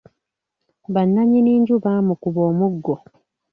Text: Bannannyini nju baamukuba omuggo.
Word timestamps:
Bannannyini 0.93 1.51
nju 1.61 1.75
baamukuba 1.83 2.41
omuggo. 2.49 2.95